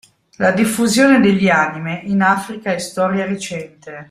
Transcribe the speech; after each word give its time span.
La 0.37 0.49
diffusione 0.51 1.19
degli 1.19 1.47
"anime" 1.47 2.01
in 2.05 2.23
Africa 2.23 2.71
è 2.73 2.79
storia 2.79 3.23
recente. 3.25 3.91